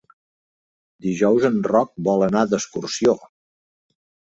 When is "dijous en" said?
1.07-1.61